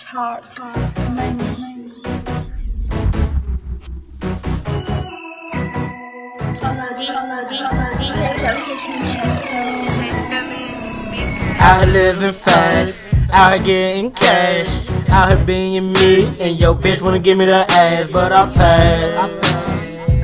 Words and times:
talk 0.00 0.40
money. 1.14 1.56
Kissing 8.64 9.04
shampoo. 9.04 9.60
Out 11.60 11.84
here 11.84 11.92
living 11.92 12.32
fast, 12.32 13.12
out 13.32 13.52
here 13.54 13.62
getting 13.62 14.10
cash, 14.10 14.88
out 15.08 15.28
here 15.36 15.44
being 15.44 15.92
me, 15.92 16.26
and 16.40 16.58
your 16.58 16.74
bitch 16.74 17.02
wanna 17.02 17.18
give 17.18 17.36
me 17.36 17.44
the 17.46 17.66
ass, 17.70 18.08
but 18.08 18.32
I 18.32 18.52
pass. 18.52 19.28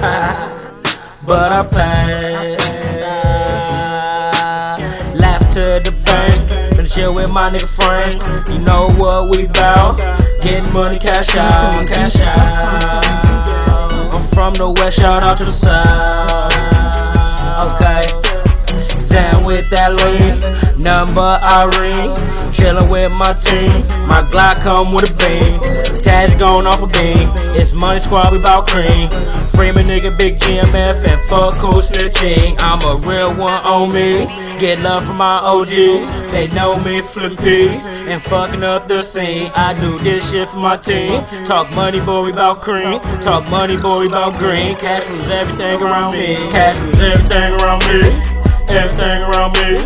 but 1.26 1.52
I 1.52 1.66
pass. 1.66 3.00
Laugh 5.20 5.50
to 5.50 5.80
the 5.84 5.97
with 7.06 7.30
my 7.30 7.48
nigga 7.48 7.68
Frank. 7.68 8.48
You 8.48 8.58
know 8.58 8.88
what 8.98 9.36
we 9.36 9.46
bout? 9.46 9.98
Getting 10.40 10.72
money, 10.72 10.98
cash 10.98 11.36
out, 11.36 11.86
cash 11.86 12.20
out. 12.20 13.04
I'm 14.12 14.22
from 14.22 14.54
the 14.54 14.70
west, 14.70 14.98
shout 14.98 15.22
out 15.22 15.36
to 15.36 15.44
the 15.44 15.52
south. 15.52 16.52
Okay. 17.70 18.02
Zan 18.98 19.46
with 19.46 19.70
that 19.70 19.94
lean, 19.94 20.42
number 20.78 21.20
I 21.22 21.68
Irene. 21.68 22.14
Chillin' 22.52 22.90
with 22.90 23.10
my 23.18 23.32
team, 23.34 23.68
my 24.08 24.22
Glock 24.30 24.62
come 24.62 24.94
with 24.94 25.10
a 25.10 25.14
beam. 25.18 25.60
Taj 26.00 26.34
gone 26.36 26.66
off 26.66 26.82
a 26.82 26.86
beam. 26.86 27.28
It's 27.58 27.74
Money 27.74 28.00
Squad, 28.00 28.32
we 28.32 28.40
bout 28.42 28.66
cream. 28.66 29.10
Freeman 29.48 29.86
nigga, 29.86 30.16
big 30.16 30.36
GMF, 30.36 31.04
and 31.04 31.20
fuck 31.28 31.58
cool 31.58 31.82
snitching. 31.82 32.56
I'm 32.60 32.80
a 32.82 33.06
real 33.06 33.34
one 33.34 33.62
on 33.64 33.92
me. 33.92 34.26
Get 34.58 34.80
love 34.80 35.04
from 35.04 35.18
my 35.18 35.38
OGs. 35.38 36.20
They 36.32 36.48
know 36.54 36.78
me, 36.80 37.02
flipping 37.02 37.36
peas 37.38 37.88
and 37.88 38.22
fucking 38.22 38.64
up 38.64 38.88
the 38.88 39.02
scene. 39.02 39.48
I 39.56 39.74
do 39.74 39.98
this 39.98 40.30
shit 40.30 40.48
for 40.48 40.56
my 40.56 40.76
team. 40.76 41.24
Talk 41.44 41.70
money, 41.72 42.00
boy, 42.00 42.24
we 42.24 42.32
bout 42.32 42.62
cream. 42.62 43.00
Talk 43.20 43.48
money, 43.50 43.76
boy, 43.76 44.00
we 44.00 44.08
bout 44.08 44.38
green. 44.38 44.74
Cash 44.76 45.10
rules 45.10 45.30
everything 45.30 45.82
around 45.82 46.12
me. 46.12 46.36
Cash 46.50 46.80
rules 46.80 47.00
everything 47.00 47.52
around 47.60 47.86
me. 47.86 48.38
Everything 48.70 49.22
around 49.22 49.56
me, 49.56 49.76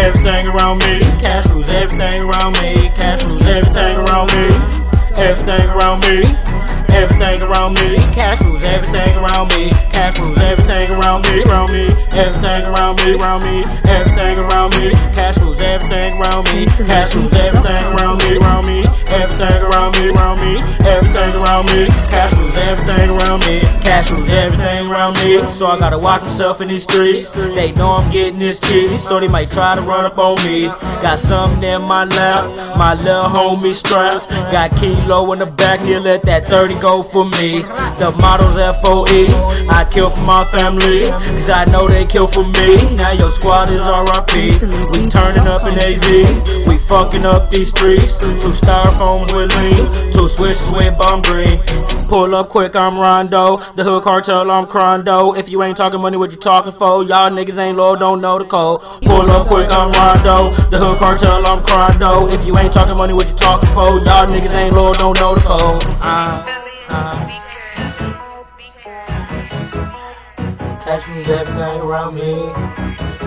everything 0.00 0.46
around 0.48 0.78
me. 0.84 1.00
Cash 1.20 1.50
rules 1.50 1.70
everything 1.70 2.22
around 2.22 2.60
me. 2.60 2.88
Cash 2.96 3.24
rules 3.24 3.46
everything 3.46 3.96
around 3.96 4.32
me. 4.32 4.80
Everything 5.20 5.68
around 5.68 6.00
me, 6.00 6.22
everything 6.96 7.42
around 7.42 7.74
me. 7.74 7.96
Cash 8.14 8.40
rules 8.42 8.64
everything 8.64 9.16
around 9.18 9.52
me. 9.52 9.68
Cash 9.90 10.18
rules 10.18 10.38
everything 10.40 10.88
around 10.96 11.28
me, 11.28 11.42
around 11.44 11.70
me. 11.72 11.84
Everything 12.16 12.62
around 12.72 12.96
me, 13.04 13.16
around 13.20 13.42
me. 13.44 13.60
Everything 13.84 14.38
around 14.38 14.70
me. 14.78 14.92
Cash 15.12 15.38
rules 15.42 15.60
everything 15.60 16.14
around 16.16 16.44
me. 16.54 16.64
Cash 16.86 17.14
rules 17.14 17.34
everything 17.34 17.84
around 17.92 18.22
me, 18.22 18.30
around 18.38 18.64
me. 18.66 18.84
Everything 19.12 19.60
around 19.68 19.92
me, 19.98 20.08
around 21.60 21.78
me. 21.78 21.86
Cash 22.08 22.36
rules 22.36 22.56
everything 22.56 23.10
around 23.10 23.40
me. 23.46 23.60
Cash 23.82 24.10
rules 24.10 24.32
everything 24.32 24.90
around 24.90 25.14
me. 25.14 25.48
So 25.48 25.66
I 25.66 25.78
gotta 25.78 25.98
watch 25.98 26.22
myself 26.22 26.60
in 26.60 26.68
these 26.68 26.82
streets. 26.82 27.30
They 27.30 27.72
know 27.72 27.92
I'm 27.92 28.10
getting 28.10 28.38
this 28.38 28.58
cheese, 28.60 29.02
so 29.02 29.20
they 29.20 29.28
might 29.28 29.50
try 29.50 29.74
to 29.74 29.82
run 29.82 30.04
up 30.04 30.18
on 30.18 30.36
me. 30.44 30.66
Got 31.02 31.18
something 31.18 31.62
in 31.62 31.82
my 31.82 32.04
lap, 32.04 32.76
my 32.76 32.94
little 32.94 33.24
homie 33.24 33.74
straps. 33.74 34.26
Got 34.26 34.76
kilo 34.76 35.32
in 35.32 35.38
the 35.40 35.46
back, 35.46 35.80
he'll 35.80 36.00
let 36.00 36.22
that 36.22 36.48
30 36.48 36.78
go 36.80 37.02
for 37.02 37.24
me. 37.24 37.62
The 37.98 38.14
model's 38.20 38.56
FOE. 38.56 39.26
I 39.68 39.84
kill 39.90 40.10
for 40.10 40.22
my 40.22 40.44
family, 40.44 41.10
cause 41.10 41.50
I 41.50 41.64
know 41.66 41.88
they 41.88 42.04
kill 42.06 42.26
for 42.26 42.44
me. 42.44 42.96
Now 42.96 43.12
your 43.12 43.30
squad 43.30 43.70
is 43.70 43.88
RIP. 43.88 44.60
We 44.92 45.06
turning 45.08 45.46
up 45.46 45.62
in 45.66 45.78
AZ, 45.78 46.04
fucking 46.90 47.24
up 47.24 47.50
these 47.52 47.68
streets. 47.68 48.18
Two 48.18 48.50
styrofoams 48.50 49.32
with 49.32 49.54
lean, 49.56 50.10
two 50.10 50.26
switches 50.26 50.74
with 50.74 50.98
bomb 50.98 51.22
green. 51.22 51.62
Pull 52.08 52.34
up 52.34 52.48
quick, 52.48 52.74
I'm 52.74 52.98
Rondo. 52.98 53.58
The 53.76 53.84
hood 53.84 54.02
cartel, 54.02 54.50
I'm 54.50 54.66
Crondo. 54.66 55.38
If 55.38 55.48
you 55.48 55.62
ain't 55.62 55.76
talking 55.76 56.00
money, 56.00 56.16
what 56.16 56.32
you 56.32 56.36
talking 56.36 56.72
for? 56.72 57.04
Y'all 57.04 57.30
niggas 57.30 57.60
ain't 57.60 57.78
low, 57.78 57.94
don't 57.94 58.20
know 58.20 58.38
the 58.40 58.44
code. 58.44 58.80
Pull 59.06 59.30
up 59.30 59.46
quick, 59.46 59.68
I'm 59.70 59.92
Rondo. 59.92 60.50
The 60.70 60.78
hood 60.78 60.98
cartel, 60.98 61.46
I'm 61.46 61.60
Crondo. 61.60 62.34
If 62.34 62.44
you 62.44 62.58
ain't 62.58 62.72
talking 62.72 62.96
money, 62.96 63.12
what 63.14 63.28
you 63.30 63.36
talking 63.36 63.70
for? 63.70 63.86
Y'all 64.04 64.26
niggas 64.26 64.60
ain't 64.60 64.74
low, 64.74 64.92
don't 64.92 65.18
know 65.20 65.36
the 65.36 65.42
code. 65.42 65.84
Uh, 66.02 66.44
uh. 66.88 67.26
Cash 70.82 71.08
rules 71.08 71.30
everything 71.30 71.80
around 71.82 72.16
me. 72.16 73.19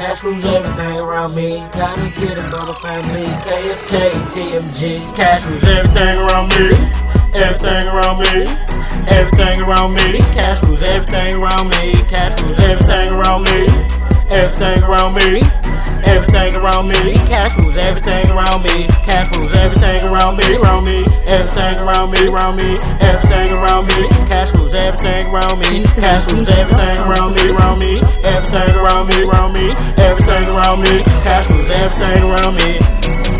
Cash 0.00 0.24
rules 0.24 0.46
everything 0.46 0.98
around 0.98 1.34
me. 1.34 1.58
Gotta 1.76 2.08
get 2.16 2.38
it 2.38 2.76
family. 2.80 3.28
KSK, 3.44 3.92
TMG. 4.32 5.14
Cash 5.14 5.44
rules 5.44 5.62
everything 5.62 6.16
around 6.16 6.48
me. 6.56 6.72
Everything 7.36 7.84
around 7.84 8.18
me. 8.24 8.48
Everything 9.12 9.60
around 9.60 9.92
me. 9.92 10.18
Cash 10.32 10.62
rules 10.64 10.82
everything 10.84 11.36
around 11.36 11.68
me. 11.76 11.92
Cash 12.08 12.40
rules 12.40 12.58
everything 12.60 13.12
around 13.12 13.44
me. 13.44 13.60
Everything 14.32 14.82
around 14.88 15.20
me. 15.20 15.44
Everything 16.08 16.56
around 16.56 16.88
me. 16.88 17.12
Cash 17.28 17.60
rules 17.60 17.76
everything 17.76 18.24
around 18.30 18.62
me. 18.64 18.88
Cash 19.04 19.36
rules 19.36 19.52
everything 19.52 20.00
around 20.08 20.38
me. 20.38 20.56
Around 20.56 20.84
me. 20.88 21.04
Everything 21.28 21.76
around 21.76 22.10
me. 22.10 22.26
Around 22.26 22.56
me. 22.56 22.78
Everything 23.04 23.52
around 23.52 23.86
me. 23.88 24.09
Rules 24.70 24.82
everything 24.82 25.34
around 25.34 25.58
me. 25.58 25.82
Cash 25.98 26.30
rules 26.32 26.48
everything 26.48 26.96
around 27.02 27.34
me. 27.34 27.50
Around 27.50 27.78
me. 27.80 28.00
Everything 28.22 28.76
around 28.76 29.08
me. 29.08 29.24
Around 29.24 29.52
me. 29.54 29.74
Everything 29.98 30.48
around 30.54 30.82
me. 30.82 31.02
Cash 31.26 31.50
rules 31.50 31.70
everything 31.70 32.22
around 32.22 32.54
me. 32.54 33.39